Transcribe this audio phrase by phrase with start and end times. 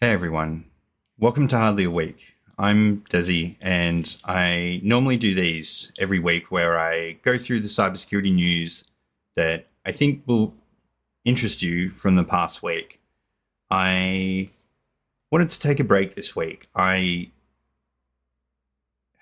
[0.00, 0.66] Hey everyone,
[1.18, 2.36] welcome to Hardly a Week.
[2.56, 8.32] I'm Desi, and I normally do these every week where I go through the cybersecurity
[8.32, 8.84] news
[9.34, 10.54] that I think will
[11.24, 13.00] interest you from the past week.
[13.72, 14.50] I
[15.32, 16.68] wanted to take a break this week.
[16.76, 17.32] I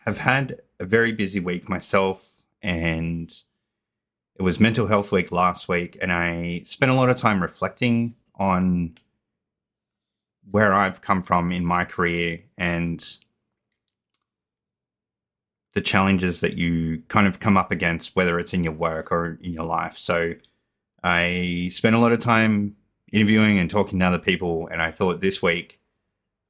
[0.04, 3.34] have had a very busy week myself, and
[4.34, 8.14] it was Mental Health Week last week, and I spent a lot of time reflecting
[8.34, 8.98] on
[10.50, 13.04] where I've come from in my career and
[15.74, 19.38] the challenges that you kind of come up against, whether it's in your work or
[19.42, 19.98] in your life.
[19.98, 20.34] So
[21.02, 22.76] I spent a lot of time
[23.12, 25.80] interviewing and talking to other people, and I thought this week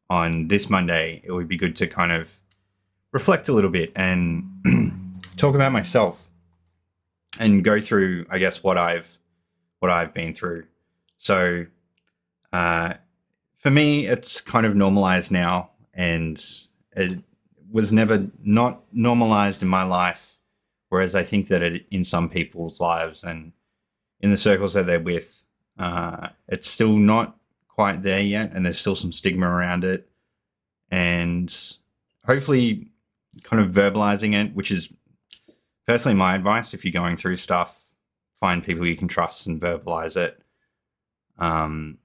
[0.08, 2.40] on this Monday, it would be good to kind of
[3.12, 4.44] reflect a little bit and
[5.36, 6.30] talk about myself
[7.38, 9.18] and go through, I guess, what I've
[9.80, 10.64] what I've been through.
[11.18, 11.66] So,
[12.52, 12.94] uh,
[13.66, 16.40] for me, it's kind of normalized now, and
[16.92, 17.18] it
[17.68, 20.38] was never not normalized in my life.
[20.88, 23.50] Whereas I think that it, in some people's lives and
[24.20, 25.46] in the circles that they're with,
[25.80, 30.08] uh, it's still not quite there yet, and there's still some stigma around it.
[30.88, 31.52] And
[32.24, 32.92] hopefully,
[33.42, 34.90] kind of verbalizing it, which is
[35.88, 37.80] personally my advice if you're going through stuff,
[38.38, 40.40] find people you can trust and verbalize it.
[41.36, 41.98] Um,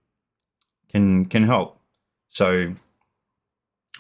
[0.91, 1.79] can can help.
[2.29, 2.75] So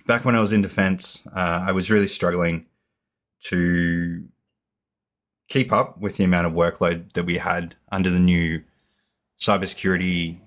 [0.05, 2.65] back when I was in defense, uh, I was really struggling
[3.45, 4.25] to
[5.49, 8.63] keep up with the amount of workload that we had under the new
[9.39, 10.39] cybersecurity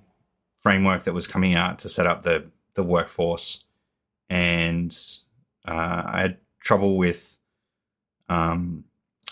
[0.61, 3.65] framework that was coming out to set up the the workforce,
[4.28, 4.97] and
[5.67, 7.39] uh, I had trouble with
[8.28, 8.84] um,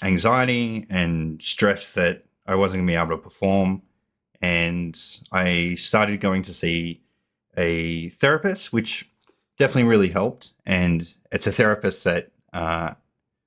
[0.03, 3.83] anxiety and stress that I wasn't going to be able to perform
[4.43, 7.01] and I started going to see
[7.57, 9.09] a therapist, which
[9.57, 10.53] definitely really helped.
[10.67, 12.95] And it's a therapist that, uh,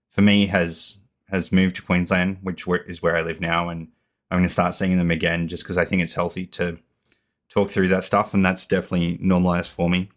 [0.09, 3.89] for me, has has moved to Queensland, which is where I live now, and
[4.31, 6.77] I'm going to start seeing them again just because I think it's healthy to
[7.49, 10.09] talk through that stuff, and that's definitely normalized for me.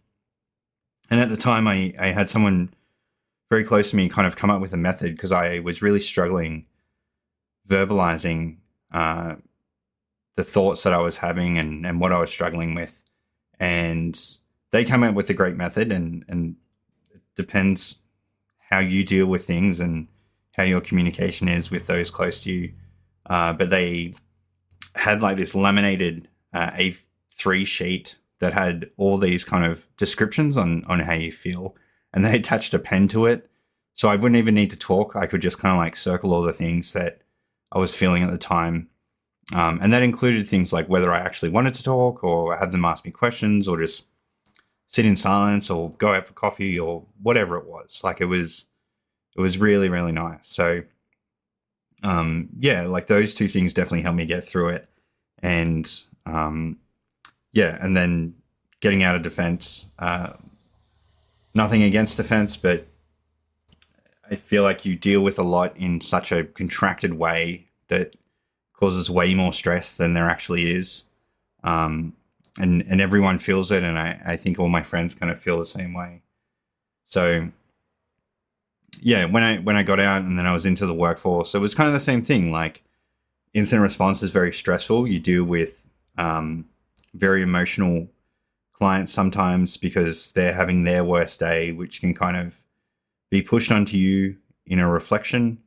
[1.10, 2.70] And at the time, I I had someone
[3.50, 6.00] very close to me kind of come up with a method because I was really
[6.00, 6.66] struggling
[7.66, 8.56] verbalizing
[8.92, 9.36] uh,
[10.38, 13.04] the thoughts that I was having and, and what I was struggling with.
[13.59, 14.16] And
[14.71, 16.54] they came out with a great method and, and
[17.10, 18.03] it depends
[18.71, 20.06] how you deal with things and
[20.53, 22.72] how your communication is with those close to you.
[23.27, 24.15] Uh, but they
[24.94, 30.84] had like this laminated uh, A3 sheet that had all these kind of descriptions on,
[30.84, 31.75] on how you feel.
[32.15, 33.50] And they attached a pen to it.
[33.94, 35.16] So I wouldn't even need to talk.
[35.16, 37.22] I could just kind of like circle all the things that
[37.72, 38.88] I was feeling at the time
[39.53, 42.84] um, and that included things like whether I actually wanted to talk or have them
[42.84, 44.04] ask me questions or just
[44.88, 48.03] sit in silence or go out for coffee or whatever it was.
[48.04, 48.66] Like it was,
[49.36, 50.48] it was really, really nice.
[50.48, 50.82] So,
[52.03, 54.88] um, yeah, like those two things definitely helped me get through it.
[55.42, 55.91] And,
[56.26, 56.78] um,
[57.53, 58.34] yeah, and then
[58.80, 60.34] getting out of defense, uh,
[61.54, 62.86] nothing against defense, but
[64.30, 68.15] I feel like you deal with a lot in such a contracted way that
[68.78, 71.05] causes way more stress than there actually is.
[71.65, 72.15] Um,
[72.59, 73.83] and, and everyone feels it.
[73.83, 76.22] And I, I think all my friends kind of feel the same way.
[77.05, 77.50] So
[79.00, 81.59] yeah, when I, when I got out and then I was into the workforce, it
[81.59, 82.53] was kind of the same thing.
[82.53, 82.83] Like
[83.53, 85.06] incident response is very stressful.
[85.06, 86.66] You deal with, um,
[87.15, 88.09] very emotional
[88.72, 92.62] clients sometimes because they're having their worst day, which can kind of
[93.31, 95.59] be pushed onto you in a reflection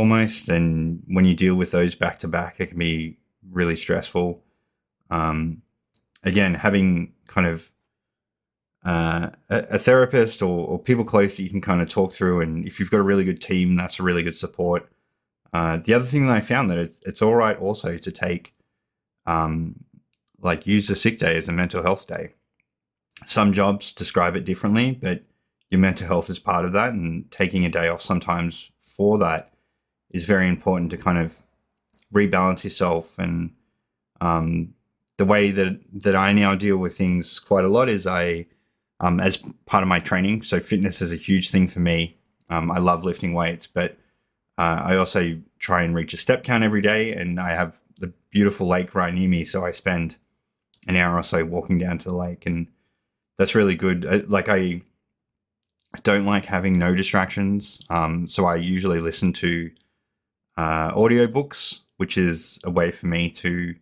[0.00, 0.48] almost.
[0.48, 3.18] And when you deal with those back to back, it can be
[3.50, 4.42] really stressful.
[5.10, 5.60] Um,
[6.22, 7.70] again, having kind of
[8.84, 12.40] uh, a, a, therapist or, or, people close that you can kind of talk through,
[12.40, 14.90] and if you've got a really good team, that's a really good support.
[15.52, 18.54] Uh, the other thing that I found that it's, it's all right also to take,
[19.26, 19.84] um,
[20.40, 22.32] like use a sick day as a mental health day.
[23.26, 25.24] Some jobs describe it differently, but
[25.70, 29.49] your mental health is part of that, and taking a day off sometimes for that
[30.10, 31.40] is very important to kind of
[32.12, 33.18] rebalance yourself.
[33.18, 33.52] And
[34.20, 34.74] um,
[35.16, 38.46] the way that that I now deal with things quite a lot is I
[39.00, 42.16] um, as part of my training so fitness is a huge thing for me.
[42.48, 43.96] Um, I love lifting weights but
[44.58, 48.12] uh, I also try and reach a step count every day and I have the
[48.30, 50.16] beautiful lake right near me so I spend
[50.86, 52.66] an hour or so walking down to the lake and
[53.38, 54.04] that's really good.
[54.04, 54.82] Uh, like I
[56.02, 59.70] don't like having no distractions um, so I usually listen to
[60.60, 63.74] uh, audiobooks, which is a way for me to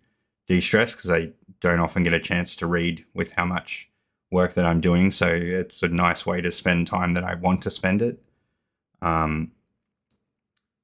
[0.46, 3.90] de stress because I don't often get a chance to read with how much
[4.30, 5.10] work that I'm doing.
[5.10, 8.22] So it's a nice way to spend time that I want to spend it.
[9.02, 9.50] Um,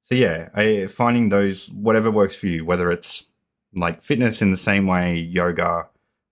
[0.03, 3.27] so yeah, I, finding those whatever works for you, whether it's
[3.73, 5.87] like fitness in the same way, yoga,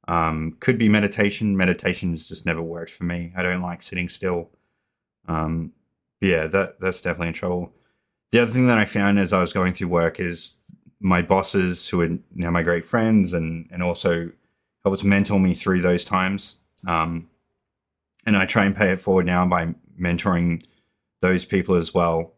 [0.10, 1.56] um, could be meditation.
[1.56, 3.31] Meditation has just never worked for me.
[3.33, 4.50] I don't like sitting still.
[5.25, 5.71] Um,
[6.19, 7.71] yeah, that that's definitely in trouble.
[8.33, 10.57] The other thing that I found as I was going through work is
[11.00, 14.31] my bosses, who are now my great friends, and and also
[14.83, 16.56] helped mentor me through those times.
[16.88, 17.30] Um,
[18.25, 20.63] and I try and pay it forward now by mentoring
[21.21, 22.33] those people as well,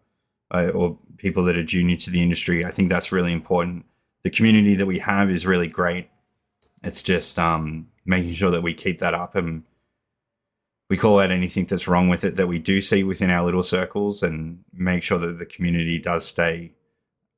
[0.54, 2.66] uh, or people that are junior to the industry.
[2.66, 3.86] I think that's really important.
[4.24, 6.10] The community that we have is really great.
[6.84, 9.64] It's just um, making sure that we keep that up and
[10.90, 13.64] we call out anything that's wrong with it that we do see within our little
[13.64, 16.74] circles and make sure that the community does stay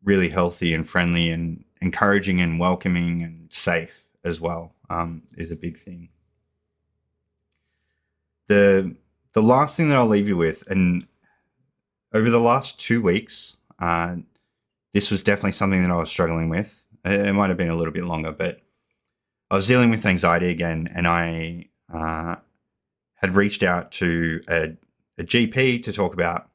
[0.03, 5.55] really healthy and friendly and encouraging and welcoming and safe as well um, is a
[5.55, 6.09] big thing.
[8.47, 8.95] The
[9.33, 11.05] the last thing that I'll leave you with, and
[12.13, 14.15] over the last two weeks, uh,
[14.93, 16.85] this was definitely something that I was struggling with.
[17.05, 18.61] It, might have been a little bit longer, but
[19.51, 22.35] I was dealing with anxiety again, and I uh,
[23.17, 24.73] had reached out to a,
[25.17, 26.49] a GP to talk about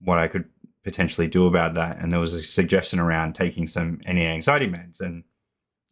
[0.00, 0.44] what I could
[0.84, 1.98] potentially do about that.
[1.98, 5.00] And there was a suggestion around taking some anti anxiety meds.
[5.00, 5.24] And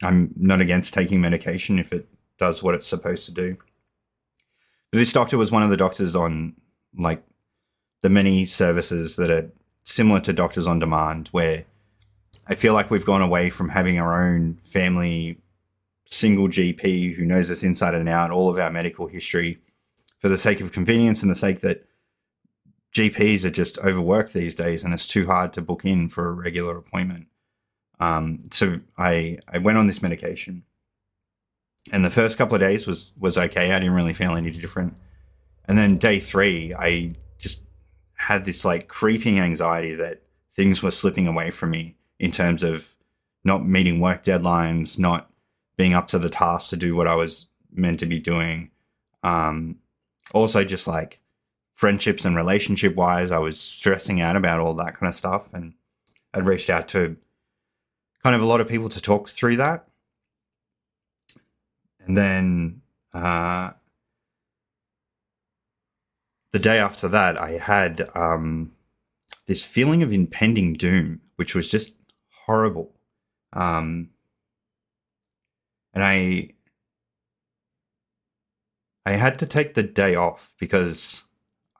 [0.02, 3.56] I'm not against taking medication if it does what it's supposed to do.
[4.90, 6.54] But this doctor was one of the doctors on
[6.96, 7.22] like
[8.02, 9.50] the many services that are
[9.84, 11.64] similar to Doctors on Demand, where
[12.46, 15.38] I feel like we've gone away from having our own family
[16.04, 19.58] single GP who knows us inside and out, all of our medical history,
[20.26, 21.86] for the sake of convenience and the sake that
[22.92, 26.32] GPs are just overworked these days and it's too hard to book in for a
[26.32, 27.28] regular appointment.
[28.00, 30.64] Um, so I I went on this medication,
[31.92, 33.70] and the first couple of days was was okay.
[33.70, 34.96] I didn't really feel any different,
[35.68, 37.62] and then day three, I just
[38.14, 40.22] had this like creeping anxiety that
[40.52, 42.96] things were slipping away from me in terms of
[43.44, 45.30] not meeting work deadlines, not
[45.76, 48.72] being up to the task to do what I was meant to be doing.
[49.22, 49.76] Um,
[50.32, 51.20] also, just like
[51.74, 55.74] friendships and relationship wise, I was stressing out about all that kind of stuff, and
[56.32, 57.16] I'd reached out to
[58.22, 59.86] kind of a lot of people to talk through that.
[62.00, 62.82] And then
[63.12, 63.70] uh,
[66.52, 68.72] the day after that, I had um,
[69.46, 71.94] this feeling of impending doom, which was just
[72.46, 72.94] horrible.
[73.52, 74.10] Um,
[75.92, 76.50] and I
[79.06, 81.24] I had to take the day off because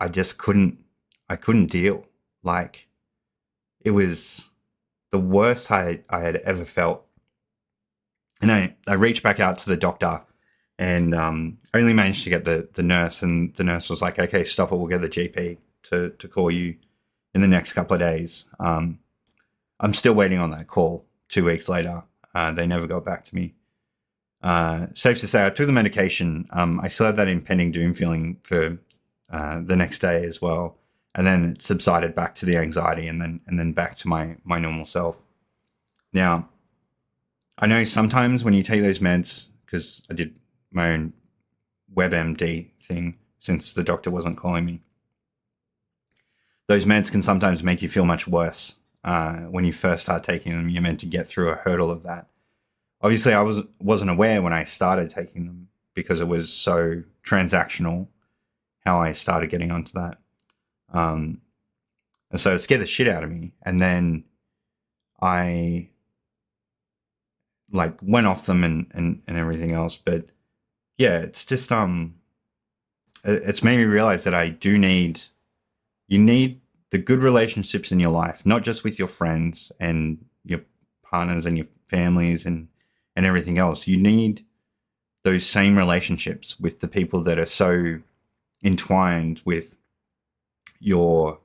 [0.00, 0.84] I just couldn't
[1.28, 2.06] I couldn't deal.
[2.43, 2.88] Like
[3.81, 4.49] it was
[5.11, 7.05] the worst I, I had ever felt.
[8.40, 10.23] And I, I reached back out to the doctor
[10.78, 13.23] and um, only managed to get the, the nurse.
[13.23, 14.76] And the nurse was like, okay, stop it.
[14.76, 16.76] We'll get the GP to, to call you
[17.34, 18.44] in the next couple of days.
[18.61, 18.99] Um,
[19.81, 22.02] I'm still waiting on that call two weeks later.
[22.34, 23.55] Uh, they never got back to me.
[24.43, 26.47] Uh, safe to say, I took the medication.
[26.50, 28.79] Um, I still had that impending doom feeling for
[29.31, 30.79] uh, the next day as well.
[31.15, 34.37] And then it subsided back to the anxiety and then and then back to my
[34.44, 35.17] my normal self.
[36.12, 36.50] Now
[37.59, 40.35] i know sometimes when you take those meds because i did
[40.71, 41.12] my own
[41.94, 44.81] webmd thing since the doctor wasn't calling me
[46.69, 50.52] those meds can sometimes make you feel much worse uh, when you first start taking
[50.52, 50.69] them.
[50.69, 52.26] You're meant to get through a hurdle of that
[53.00, 58.09] obviously i was wasn't aware when i started taking them because it was so transactional
[58.85, 60.19] how i started getting onto that
[60.93, 61.41] um,
[62.31, 63.53] and so it scared the shit out of me.
[63.62, 64.25] And then
[65.21, 65.91] I
[67.73, 69.97] like went off them and, and, and everything else.
[69.97, 70.31] But
[70.99, 72.17] yeah, it's just, um,
[73.25, 75.21] it's made me realize that I do need,
[76.09, 76.61] you need
[76.91, 80.61] the good relationships in your life, not just with your friends and your
[81.03, 82.69] partners and your families and,
[83.16, 83.87] and everything else.
[83.87, 84.44] You need
[85.25, 87.99] those same relationships with the people that are so
[88.62, 89.76] entwined with
[90.78, 91.40] your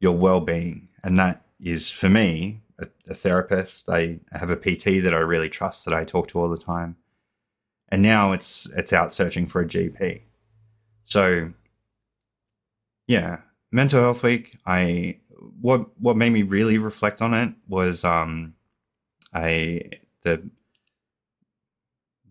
[0.00, 0.88] your well-being.
[1.02, 3.88] And that is for me a, a, therapist.
[3.88, 6.96] I have a pt that i really trust that i talk to all the time.
[7.88, 10.22] And now it's it's out searching for a gp
[11.08, 11.50] so
[13.06, 13.38] yeah
[13.72, 15.16] mental health week i
[15.60, 18.54] what what made me really reflect on it was um
[19.32, 19.80] i
[20.22, 20.42] the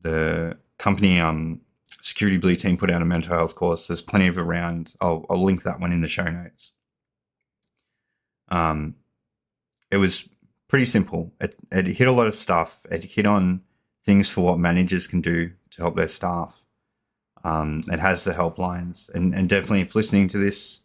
[0.08, 1.62] the company um
[2.02, 3.88] Security Blue Team put out a mental health course.
[3.88, 4.94] There's plenty of around.
[5.02, 6.72] I'll, I'll link that one in the show notes.
[8.50, 8.96] Um,
[9.92, 10.28] it was
[10.68, 11.34] pretty simple.
[11.42, 12.86] It, it hit a lot of stuff.
[12.90, 13.62] It hit on
[14.06, 16.64] things for what managers can do to help their staff.
[17.44, 20.82] Um, it has the helplines, and and definitely if listening to this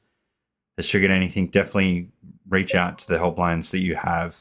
[0.77, 2.11] has triggered anything, definitely
[2.49, 4.39] reach out to the helplines that you have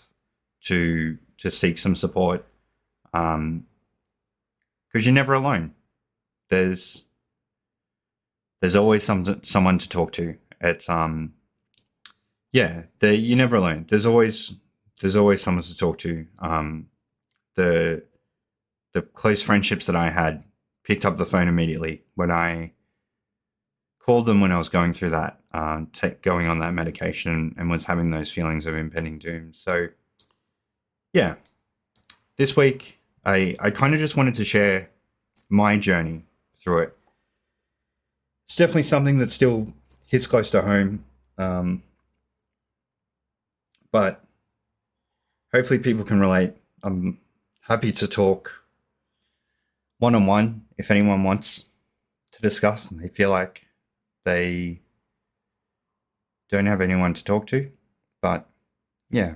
[0.65, 2.45] to to seek some support.
[3.13, 3.65] Um,
[4.91, 5.73] because you're never alone.
[6.49, 7.05] There's
[8.61, 10.37] there's always some someone to talk to.
[10.59, 11.33] It's um
[12.51, 13.85] yeah, there you're never alone.
[13.89, 14.53] There's always
[15.01, 16.27] there's always someone to talk to.
[16.39, 16.87] Um,
[17.55, 18.03] the
[18.93, 20.43] the close friendships that I had
[20.83, 22.73] picked up the phone immediately when I
[23.99, 27.69] called them when I was going through that, uh, take, going on that medication and
[27.69, 29.53] was having those feelings of impending doom.
[29.53, 29.89] So,
[31.13, 31.35] yeah,
[32.35, 34.89] this week I I kind of just wanted to share
[35.49, 36.23] my journey
[36.55, 36.97] through it.
[38.47, 39.73] It's definitely something that still
[40.07, 41.05] hits close to home.
[41.37, 41.83] Um,
[43.91, 44.23] but
[45.53, 46.53] hopefully people can relate.
[46.83, 47.19] I'm
[47.61, 48.63] happy to talk
[49.99, 51.65] one on one if anyone wants
[52.31, 53.65] to discuss and they feel like
[54.25, 54.81] they
[56.49, 57.71] don't have anyone to talk to.
[58.21, 58.47] But
[59.09, 59.35] yeah.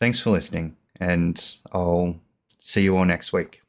[0.00, 2.16] Thanks for listening, and I'll
[2.58, 3.60] see you all next week.